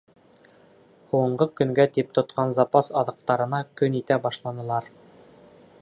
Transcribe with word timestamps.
Һуңғы 1.11 1.47
көнгә 1.61 1.85
тип 1.97 2.09
тотҡан 2.19 2.55
запас 2.61 2.91
аҙыҡтарына 3.03 3.61
көн 3.83 4.01
итә 4.01 4.19
башланылар. 4.25 4.91